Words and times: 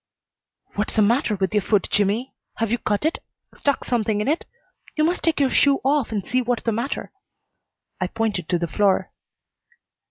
"What's 0.73 0.95
the 0.95 1.03
matter 1.03 1.35
with 1.35 1.53
your 1.53 1.61
foot, 1.61 1.87
Jimmy? 1.91 2.33
Have 2.55 2.71
you 2.71 2.79
cut 2.79 3.05
it, 3.05 3.19
stuck 3.55 3.83
something 3.85 4.19
in 4.19 4.27
it? 4.27 4.45
You 4.95 5.03
must 5.03 5.21
take 5.21 5.39
your 5.39 5.51
shoe 5.51 5.77
off 5.85 6.11
and 6.11 6.25
see 6.25 6.41
what's 6.41 6.63
the 6.63 6.71
matter." 6.71 7.11
I 7.99 8.07
pointed 8.07 8.49
to 8.49 8.57
the 8.57 8.65
floor. 8.65 9.11